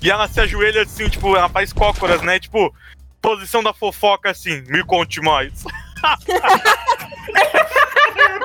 [0.02, 2.40] e ela se ajoelha assim, tipo, ela faz cócoras, né?
[2.40, 2.74] Tipo,
[3.22, 5.66] posição da fofoca assim, me conte mais.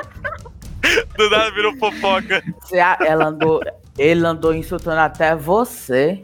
[1.21, 2.43] Do nada virou fofoca.
[3.05, 3.61] Ela andou,
[3.97, 6.23] ele andou insultando até você.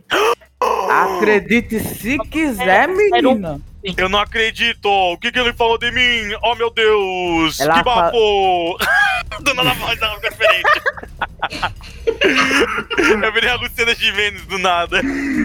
[0.90, 3.62] Acredite se quiser, menina.
[3.96, 4.90] Eu não acredito!
[4.90, 6.36] O que, que ele falou de mim?
[6.44, 7.60] Oh meu Deus!
[7.60, 8.78] Ela que fa- bafo!
[9.42, 10.82] Do nada a voz fica diferente.
[13.24, 15.00] Eu virei a Luciana Gimenez do nada.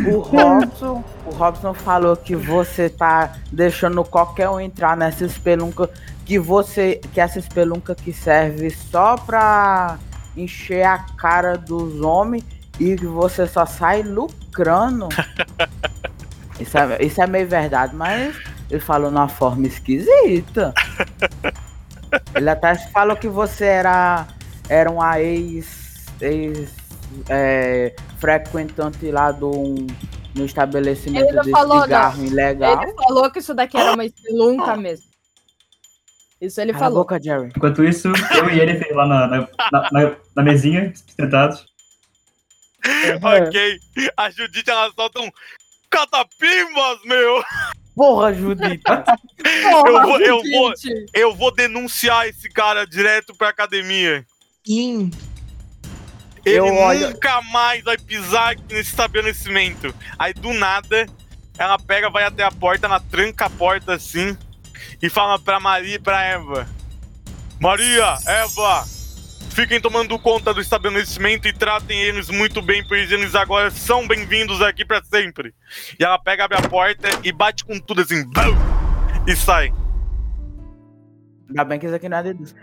[0.06, 5.90] O Robson, o Robson falou que você tá deixando qualquer um entrar nessa espelunca,
[6.32, 9.98] que você, que essa espelunca que serve só pra
[10.34, 12.42] encher a cara dos homens
[12.80, 15.10] e que você só sai lucrando.
[16.58, 18.36] Isso é, isso é meio verdade, mas
[18.70, 20.72] ele falou numa forma esquisita.
[22.36, 24.28] Ele até falou que você era,
[24.68, 26.70] era uma ex, ex
[27.28, 29.50] é, frequentante lá do
[30.34, 32.82] no estabelecimento de falou, cigarro ilegal.
[32.82, 35.11] Ele falou que isso daqui era uma espelunca mesmo.
[36.42, 37.04] Isso ele Cala a falou.
[37.04, 37.50] boca, Jerry.
[37.56, 39.48] Enquanto isso, eu e ele lá na, na,
[39.92, 41.64] na, na- mesinha, sentados.
[43.22, 43.78] Ok.
[44.16, 45.30] A Judite, ela solta um
[45.88, 47.44] catapimbas, meu.
[47.94, 48.82] Porra, Judite.
[49.44, 50.72] Eu vou, eu vou,
[51.14, 54.24] eu vou denunciar esse cara direto pra academia.
[54.66, 55.10] Sim.
[56.44, 59.94] Ele Eu olho- nunca mais vai pisar nesse estabelecimento.
[60.18, 61.06] Aí do nada,
[61.58, 64.36] ela pega, vai até a porta, ela tranca a porta assim
[65.02, 66.66] e fala pra Maria e pra Eva:
[67.60, 68.84] Maria, Eva,
[69.50, 74.60] fiquem tomando conta do estabelecimento e tratem eles muito bem, pois eles agora são bem-vindos
[74.62, 75.54] aqui pra sempre.
[75.98, 78.56] E ela pega, abre a porta e bate com tudo assim, BAM!
[79.26, 79.72] e sai.
[81.48, 82.54] Ainda bem que isso aqui não é deduz.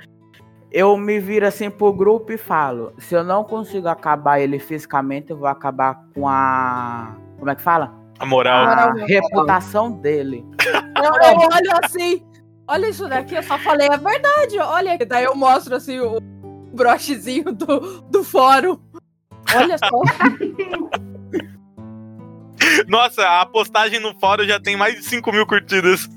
[0.72, 5.32] Eu me viro assim pro grupo e falo: se eu não consigo acabar ele fisicamente,
[5.32, 7.16] eu vou acabar com a.
[7.38, 7.94] Como é que fala?
[8.20, 8.66] A moral.
[8.66, 9.08] A Moral.
[9.08, 10.46] reputação dele.
[11.06, 12.24] Eu, eu olho assim.
[12.68, 14.60] Olha isso daqui, eu só falei a verdade.
[14.60, 16.20] Olha, e daí eu mostro assim o
[16.74, 18.80] brochezinho do, do fórum.
[19.56, 20.02] Olha só.
[22.88, 26.08] Nossa, a postagem no fórum já tem mais de 5 mil curtidas.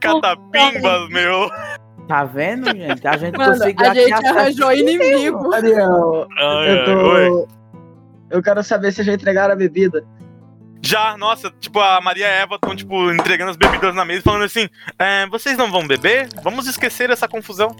[0.00, 1.50] Catapimbas, meu.
[2.08, 3.06] Tá vendo, gente?
[3.06, 5.52] A gente Mano, conseguiu a gente arranjou inimigo.
[5.54, 7.48] Ariel, Ai, eu tô.
[8.30, 10.04] Eu quero saber se já entregaram a bebida.
[10.86, 14.20] Já, nossa, tipo, a Maria e a Eva estão, tipo, entregando as bebidas na mesa
[14.20, 14.68] e falando assim:
[14.98, 16.28] "É, vocês não vão beber?
[16.42, 17.74] Vamos esquecer essa confusão.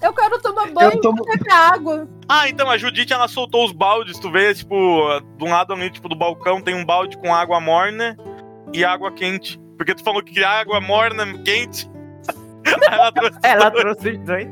[0.00, 2.08] Eu quero tomar banho, Eu tomo- beber água.
[2.28, 4.76] Ah, então a Judite ela soltou os baldes, tu vê, tipo,
[5.38, 8.16] do lado ali, tipo, do balcão tem um balde com água morna
[8.72, 9.58] e água quente.
[9.76, 11.90] Porque tu falou que queria água morna, quente.
[12.90, 14.48] Ela trouxe Ela trouxe os dois.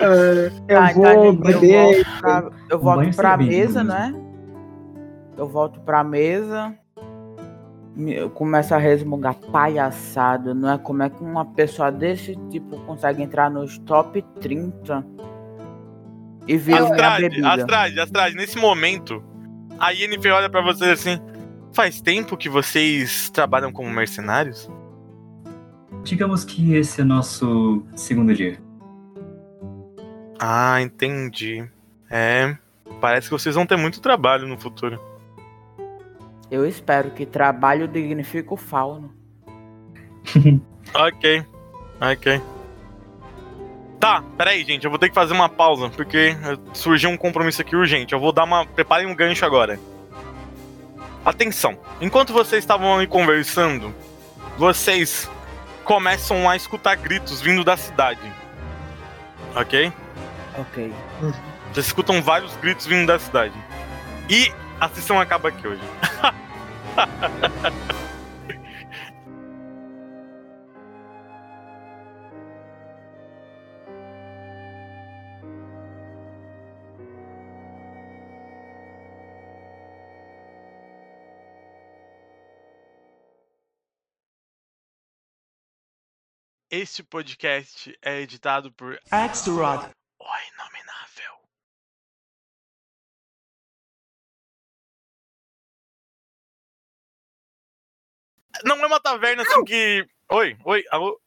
[0.00, 0.06] Ah,
[0.68, 1.74] eu Tá, vou então, gente, beber.
[1.74, 3.84] Eu volto pra, eu Um volto pra mesa, mesmo.
[3.84, 4.14] né?
[5.40, 6.74] Eu volto pra mesa.
[7.96, 10.78] me- Eu começo a resmungar palhaçada, não é?
[10.78, 15.04] Como é que uma pessoa desse tipo consegue entrar nos top 30
[16.46, 17.48] e vir minha Astrade, bebida?
[17.54, 19.22] Astrade, Astrade, nesse momento,
[19.78, 21.18] a Yennefer olha pra vocês assim:
[21.72, 24.70] faz tempo que vocês trabalham como mercenários?
[26.04, 28.58] Digamos que esse é nosso segundo dia.
[30.38, 31.66] Ah, entendi.
[32.10, 32.56] É.
[33.00, 34.98] Parece que vocês vão ter muito trabalho no futuro.
[36.50, 39.14] Eu espero que trabalho dignifique o fauno.
[40.92, 41.46] Ok.
[42.00, 42.42] Ok.
[44.00, 44.84] Tá, peraí, gente.
[44.84, 46.34] Eu vou ter que fazer uma pausa, porque
[46.72, 48.12] surgiu um compromisso aqui urgente.
[48.12, 48.66] Eu vou dar uma.
[48.66, 49.78] Preparem um gancho agora.
[51.24, 51.78] Atenção.
[52.00, 53.94] Enquanto vocês estavam ali conversando,
[54.56, 55.30] vocês
[55.84, 58.32] começam a escutar gritos vindo da cidade.
[59.54, 59.92] Ok?
[60.58, 60.92] Ok.
[61.72, 63.54] Vocês escutam vários gritos vindo da cidade.
[64.28, 65.82] E a sessão acaba aqui hoje.
[86.70, 89.90] Este podcast é editado por Axelrod.
[98.64, 100.06] Não é uma taverna assim que.
[100.30, 101.20] Oi, oi, alô?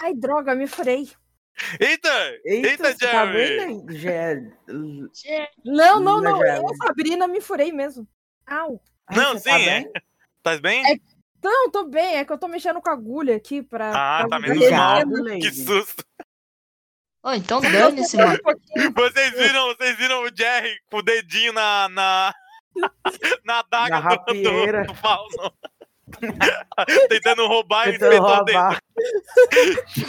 [0.00, 1.10] Ai, droga, me furei.
[1.78, 2.08] Eita!
[2.44, 3.84] Eita, você tá Jerry!
[3.90, 4.52] Jé-
[5.64, 6.44] Não, não, não.
[6.44, 8.06] Eu, Sabrina, me furei mesmo.
[8.46, 8.82] Au.
[9.06, 9.58] Ai, Não, tá sim, é.
[9.80, 9.92] bem?
[10.42, 10.82] Tá bem?
[10.92, 10.98] É-
[11.42, 12.16] Não, tô bem.
[12.16, 13.90] É que eu tô mexendo com a agulha aqui pra.
[13.94, 15.00] Ah, pra tá menos mal.
[15.40, 16.04] Que susto!
[17.24, 18.38] Ô, então dane-se, mano.
[18.96, 21.88] Vocês viram, vocês viram o Jerry com o dedinho na.
[21.90, 22.34] na,
[23.44, 24.82] na adaga Na do, rapieira.
[24.82, 25.52] do, do Fauno.
[27.08, 28.22] Tentando roubar e Tentando dedo.
[28.22, 28.78] roubar.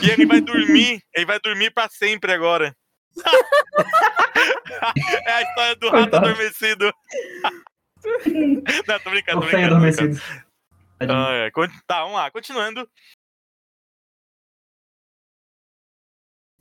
[0.02, 1.02] E ele vai dormir.
[1.14, 2.74] Ele vai dormir pra sempre agora.
[5.26, 6.26] é a história do rato Coitado.
[6.26, 6.92] adormecido.
[8.86, 9.74] Não, tô brincando, O tô brincando.
[9.76, 10.20] adormecido.
[11.00, 11.50] Ah, é.
[11.86, 12.88] Tá, vamos lá, continuando.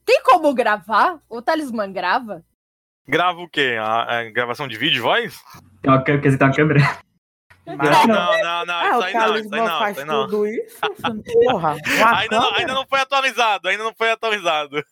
[0.05, 1.21] Tem como gravar?
[1.29, 2.43] O talismã grava?
[3.07, 3.75] Grava o quê?
[3.79, 5.41] A, a gravação de vídeo e voz?
[5.81, 6.79] Tem uma, quer dizer, tem uma câmera.
[7.65, 9.99] Não, não, não, não, Ah, isso o aí não, isso aí talismã não, faz isso
[10.01, 10.25] aí não.
[10.27, 10.79] tudo isso?
[11.45, 11.71] Porra,
[12.17, 12.59] Ainda não, câmera?
[12.59, 14.83] ainda não foi atualizado, ainda não foi atualizado.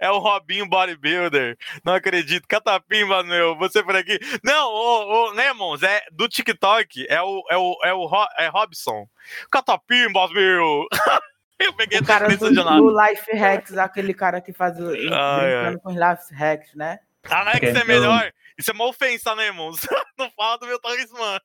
[0.00, 1.56] É o Robinho Bodybuilder.
[1.84, 2.46] Não acredito.
[2.46, 3.56] Catapimba, meu.
[3.58, 4.18] Você por aqui.
[4.44, 7.06] Não, ô, ô, Lemons, é do TikTok.
[7.08, 9.04] É o, é o, é o Ro- é Robson.
[9.50, 10.86] Catapimba, meu.
[11.58, 15.80] Eu peguei O cara do, do Life Hacks, aquele cara que faz o, Ai, brincando
[15.80, 16.98] com os Life Hacks, né?
[17.30, 18.32] Alex é eu- melhor.
[18.58, 19.80] Isso é uma ofensa, Lemons.
[20.18, 21.40] Não fala do meu talismã.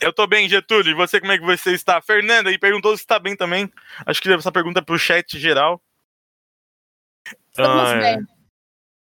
[0.00, 0.92] Eu tô bem, Getúlio.
[0.92, 2.00] E você, como é que você está?
[2.00, 3.70] Fernanda, e perguntou se está bem também.
[4.06, 5.82] Acho que essa pergunta é pro chat geral.
[7.50, 8.26] Estamos Ai, bem.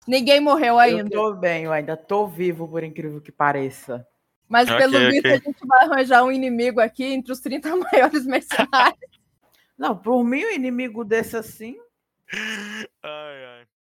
[0.08, 1.10] Ninguém morreu Eu ainda.
[1.10, 4.06] tô bem, eu ainda tô vivo, por incrível que pareça.
[4.48, 5.32] Mas Ok, pelo visto ok.
[5.32, 9.00] a gente vai arranjar um inimigo aqui entre os 30 maiores mercenários.
[9.78, 11.80] Não, por mim, um inimigo desse assim,
[12.34, 13.74] Ai, ai.